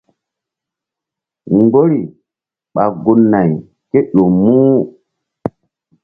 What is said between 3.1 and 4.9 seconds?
nay kéƴo muh.